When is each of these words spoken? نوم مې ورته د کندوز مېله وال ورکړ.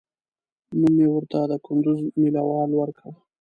نوم 0.79 0.91
مې 0.97 1.05
ورته 1.11 1.39
د 1.51 1.53
کندوز 1.65 1.99
مېله 2.19 2.41
وال 2.49 2.71
ورکړ. 2.75 3.09